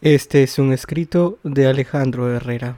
Este 0.00 0.44
es 0.44 0.60
un 0.60 0.72
escrito 0.72 1.38
de 1.42 1.66
Alejandro 1.66 2.32
Herrera. 2.32 2.76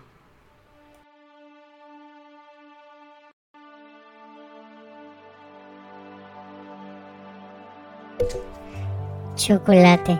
Chocolate. 9.34 10.18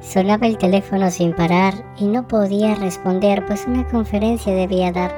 Sonaba 0.00 0.46
el 0.46 0.58
teléfono 0.58 1.10
sin 1.10 1.32
parar 1.32 1.72
y 1.96 2.06
no 2.06 2.28
podía 2.28 2.74
responder, 2.74 3.46
pues 3.46 3.66
una 3.66 3.88
conferencia 3.88 4.52
debía 4.52 4.92
dar. 4.92 5.10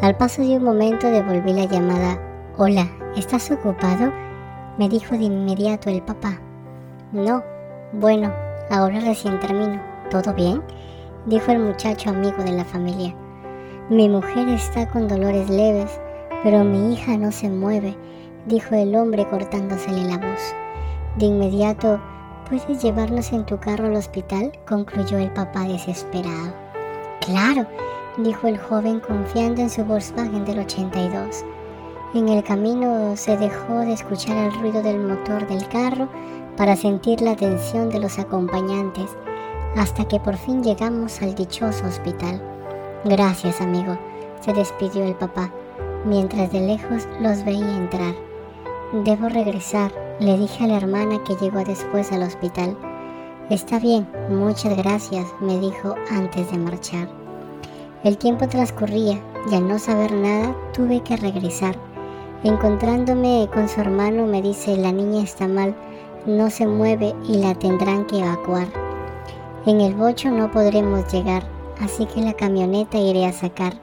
Al 0.00 0.16
paso 0.16 0.40
de 0.40 0.56
un 0.56 0.64
momento 0.64 1.10
devolví 1.10 1.52
la 1.52 1.66
llamada. 1.66 2.18
Hola, 2.56 2.90
¿estás 3.16 3.50
ocupado? 3.50 4.10
me 4.78 4.88
dijo 4.88 5.14
de 5.18 5.24
inmediato 5.24 5.90
el 5.90 6.00
papá. 6.00 6.40
No, 7.12 7.44
bueno, 7.92 8.32
ahora 8.70 8.98
recién 9.00 9.38
termino. 9.40 9.89
¿Todo 10.10 10.34
bien? 10.34 10.60
dijo 11.26 11.52
el 11.52 11.60
muchacho 11.60 12.10
amigo 12.10 12.42
de 12.42 12.50
la 12.50 12.64
familia. 12.64 13.14
Mi 13.90 14.08
mujer 14.08 14.48
está 14.48 14.88
con 14.88 15.06
dolores 15.06 15.48
leves, 15.48 16.00
pero 16.42 16.64
mi 16.64 16.94
hija 16.94 17.16
no 17.16 17.30
se 17.30 17.48
mueve, 17.48 17.96
dijo 18.46 18.74
el 18.74 18.96
hombre 18.96 19.24
cortándosele 19.28 20.04
la 20.04 20.18
voz. 20.18 20.54
De 21.16 21.26
inmediato, 21.26 22.00
¿puedes 22.48 22.82
llevarnos 22.82 23.32
en 23.32 23.46
tu 23.46 23.58
carro 23.58 23.86
al 23.86 23.94
hospital? 23.94 24.50
concluyó 24.68 25.18
el 25.18 25.30
papá 25.30 25.64
desesperado. 25.68 26.54
Claro, 27.20 27.64
dijo 28.18 28.48
el 28.48 28.58
joven 28.58 28.98
confiando 28.98 29.62
en 29.62 29.70
su 29.70 29.84
Volkswagen 29.84 30.44
del 30.44 30.58
82. 30.58 31.44
En 32.14 32.28
el 32.28 32.42
camino 32.42 33.16
se 33.16 33.36
dejó 33.36 33.78
de 33.78 33.92
escuchar 33.92 34.36
el 34.36 34.60
ruido 34.60 34.82
del 34.82 34.98
motor 34.98 35.46
del 35.46 35.68
carro 35.68 36.08
para 36.56 36.74
sentir 36.74 37.20
la 37.20 37.32
atención 37.32 37.90
de 37.90 38.00
los 38.00 38.18
acompañantes 38.18 39.08
hasta 39.76 40.04
que 40.06 40.18
por 40.18 40.36
fin 40.36 40.62
llegamos 40.62 41.22
al 41.22 41.34
dichoso 41.34 41.86
hospital. 41.86 42.42
Gracias, 43.04 43.60
amigo, 43.60 43.96
se 44.40 44.52
despidió 44.52 45.04
el 45.04 45.14
papá, 45.14 45.52
mientras 46.04 46.52
de 46.52 46.60
lejos 46.60 47.08
los 47.20 47.44
veía 47.44 47.76
entrar. 47.76 48.14
Debo 48.92 49.28
regresar, 49.28 49.92
le 50.18 50.36
dije 50.36 50.64
a 50.64 50.66
la 50.66 50.76
hermana 50.76 51.22
que 51.24 51.36
llegó 51.36 51.64
después 51.64 52.10
al 52.12 52.22
hospital. 52.22 52.76
Está 53.48 53.78
bien, 53.78 54.08
muchas 54.28 54.76
gracias, 54.76 55.26
me 55.40 55.58
dijo 55.58 55.94
antes 56.10 56.50
de 56.50 56.58
marchar. 56.58 57.08
El 58.02 58.16
tiempo 58.16 58.48
transcurría 58.48 59.20
y 59.50 59.54
al 59.54 59.68
no 59.68 59.78
saber 59.78 60.12
nada 60.12 60.56
tuve 60.72 61.00
que 61.02 61.16
regresar. 61.16 61.76
Encontrándome 62.42 63.48
con 63.52 63.68
su 63.68 63.80
hermano 63.80 64.26
me 64.26 64.40
dice, 64.40 64.76
la 64.76 64.92
niña 64.92 65.22
está 65.22 65.46
mal, 65.46 65.74
no 66.26 66.48
se 66.50 66.66
mueve 66.66 67.14
y 67.28 67.38
la 67.38 67.54
tendrán 67.54 68.06
que 68.06 68.20
evacuar. 68.20 68.89
En 69.66 69.82
el 69.82 69.94
bocho 69.94 70.30
no 70.30 70.50
podremos 70.50 71.12
llegar, 71.12 71.42
así 71.82 72.06
que 72.06 72.22
la 72.22 72.32
camioneta 72.32 72.96
iré 72.96 73.26
a 73.26 73.32
sacar. 73.32 73.74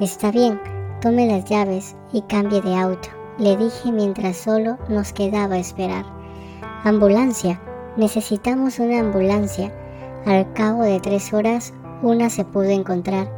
Está 0.00 0.32
bien, 0.32 0.60
tome 1.00 1.28
las 1.28 1.44
llaves 1.44 1.94
y 2.12 2.22
cambie 2.22 2.60
de 2.60 2.76
auto, 2.76 3.08
le 3.38 3.56
dije 3.56 3.92
mientras 3.92 4.36
solo 4.36 4.78
nos 4.88 5.12
quedaba 5.12 5.58
esperar. 5.58 6.04
Ambulancia, 6.82 7.60
necesitamos 7.96 8.80
una 8.80 8.98
ambulancia. 8.98 9.72
Al 10.26 10.52
cabo 10.54 10.82
de 10.82 10.98
tres 10.98 11.32
horas, 11.32 11.72
una 12.02 12.28
se 12.28 12.44
pudo 12.44 12.70
encontrar, 12.70 13.30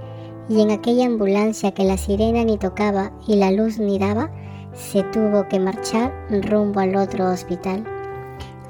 y 0.49 0.63
en 0.63 0.71
aquella 0.71 1.05
ambulancia 1.05 1.73
que 1.73 1.85
la 1.85 1.99
sirena 1.99 2.45
ni 2.45 2.57
tocaba 2.57 3.13
y 3.27 3.37
la 3.37 3.51
luz 3.51 3.79
ni 3.79 3.99
daba, 3.99 4.31
se 4.73 5.03
tuvo 5.03 5.49
que 5.49 5.61
marchar 5.61 6.15
rumbo 6.31 6.81
al 6.81 6.97
otro 6.97 7.31
hospital. 7.31 7.85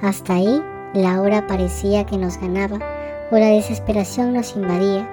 Hasta 0.03 0.35
ahí, 0.35 0.61
la 0.95 1.21
hora 1.21 1.47
parecía 1.47 2.05
que 2.07 2.19
nos 2.19 2.39
ganaba 2.39 2.94
o 3.31 3.37
la 3.37 3.49
desesperación 3.49 4.35
nos 4.35 4.57
invadía, 4.57 5.09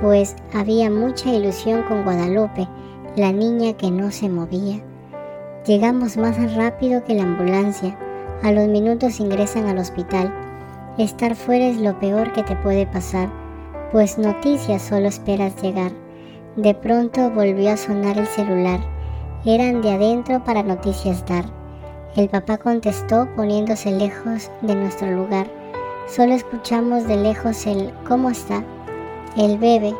pues 0.00 0.36
había 0.54 0.90
mucha 0.90 1.30
ilusión 1.30 1.82
con 1.84 2.04
Guadalupe, 2.04 2.68
la 3.16 3.32
niña 3.32 3.72
que 3.72 3.90
no 3.90 4.10
se 4.10 4.28
movía. 4.28 4.80
Llegamos 5.66 6.16
más 6.16 6.54
rápido 6.54 7.04
que 7.04 7.14
la 7.14 7.24
ambulancia. 7.24 7.96
A 8.42 8.52
los 8.52 8.68
minutos 8.68 9.20
ingresan 9.20 9.66
al 9.66 9.78
hospital. 9.78 10.32
Estar 10.96 11.34
fuera 11.34 11.66
es 11.66 11.78
lo 11.78 11.98
peor 11.98 12.32
que 12.32 12.42
te 12.42 12.56
puede 12.56 12.86
pasar, 12.86 13.28
pues 13.92 14.18
noticias 14.18 14.82
solo 14.82 15.08
esperas 15.08 15.60
llegar. 15.60 15.92
De 16.56 16.74
pronto 16.74 17.30
volvió 17.30 17.70
a 17.72 17.76
sonar 17.76 18.18
el 18.18 18.26
celular. 18.26 18.80
Eran 19.44 19.82
de 19.82 19.92
adentro 19.92 20.42
para 20.44 20.62
noticias 20.62 21.24
dar. 21.26 21.44
El 22.16 22.28
papá 22.28 22.58
contestó 22.58 23.28
poniéndose 23.36 23.92
lejos 23.92 24.50
de 24.62 24.74
nuestro 24.74 25.10
lugar. 25.10 25.57
Solo 26.08 26.32
escuchamos 26.32 27.06
de 27.06 27.18
lejos 27.18 27.66
el 27.66 27.92
¿cómo 28.08 28.30
está? 28.30 28.64
El 29.36 29.58
bebé, 29.58 29.94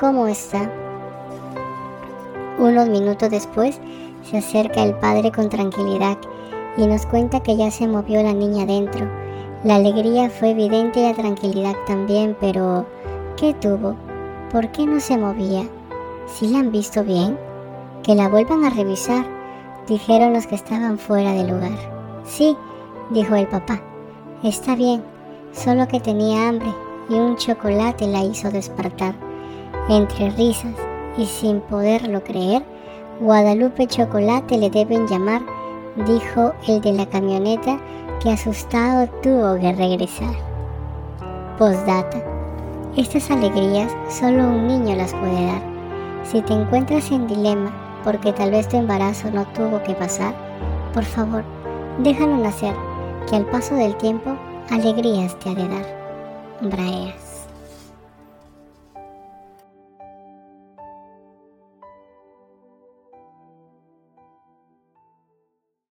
¿cómo 0.00 0.26
está? 0.26 0.68
Unos 2.58 2.88
minutos 2.88 3.30
después 3.30 3.80
se 4.24 4.38
acerca 4.38 4.82
el 4.82 4.94
padre 4.94 5.30
con 5.30 5.48
tranquilidad 5.48 6.18
y 6.76 6.88
nos 6.88 7.06
cuenta 7.06 7.40
que 7.40 7.56
ya 7.56 7.70
se 7.70 7.86
movió 7.86 8.20
la 8.20 8.32
niña 8.32 8.66
dentro. 8.66 9.08
La 9.62 9.76
alegría 9.76 10.28
fue 10.28 10.50
evidente 10.50 11.00
y 11.00 11.02
la 11.04 11.14
tranquilidad 11.14 11.76
también, 11.86 12.36
pero 12.40 12.84
¿qué 13.36 13.54
tuvo? 13.54 13.94
¿Por 14.50 14.68
qué 14.72 14.86
no 14.86 14.98
se 14.98 15.16
movía? 15.16 15.62
¿Sí 16.26 16.48
la 16.48 16.58
han 16.58 16.72
visto 16.72 17.04
bien? 17.04 17.38
Que 18.02 18.16
la 18.16 18.28
vuelvan 18.28 18.64
a 18.64 18.70
revisar, 18.70 19.24
dijeron 19.86 20.32
los 20.32 20.48
que 20.48 20.56
estaban 20.56 20.98
fuera 20.98 21.32
del 21.32 21.48
lugar. 21.48 21.78
Sí, 22.24 22.56
dijo 23.10 23.36
el 23.36 23.46
papá. 23.46 23.80
Está 24.42 24.74
bien, 24.74 25.02
solo 25.52 25.86
que 25.88 26.00
tenía 26.00 26.48
hambre 26.48 26.72
y 27.08 27.14
un 27.14 27.36
chocolate 27.36 28.06
la 28.06 28.22
hizo 28.22 28.50
despertar. 28.50 29.14
Entre 29.88 30.30
risas 30.30 30.74
y 31.16 31.26
sin 31.26 31.60
poderlo 31.60 32.22
creer, 32.22 32.62
Guadalupe 33.20 33.86
Chocolate 33.86 34.58
le 34.58 34.70
deben 34.70 35.06
llamar, 35.06 35.42
dijo 36.06 36.52
el 36.66 36.80
de 36.80 36.92
la 36.92 37.06
camioneta 37.06 37.78
que 38.22 38.30
asustado 38.30 39.08
tuvo 39.22 39.58
que 39.58 39.72
regresar. 39.72 40.34
Postdata. 41.58 42.22
Estas 42.96 43.30
alegrías 43.30 43.92
solo 44.08 44.44
un 44.44 44.66
niño 44.66 44.96
las 44.96 45.12
puede 45.14 45.46
dar. 45.46 45.62
Si 46.24 46.40
te 46.42 46.52
encuentras 46.52 47.10
en 47.10 47.26
dilema 47.26 47.72
porque 48.04 48.32
tal 48.32 48.50
vez 48.50 48.68
tu 48.68 48.76
embarazo 48.76 49.30
no 49.30 49.44
tuvo 49.48 49.82
que 49.82 49.94
pasar, 49.94 50.34
por 50.94 51.04
favor, 51.04 51.44
déjalo 51.98 52.36
nacer, 52.36 52.74
que 53.28 53.36
al 53.36 53.44
paso 53.46 53.74
del 53.74 53.96
tiempo 53.96 54.36
alegrías 54.70 55.38
te 55.38 55.50
ha 55.50 55.54
de 55.54 55.68
dar. 55.68 55.86
Braeas. 56.60 57.27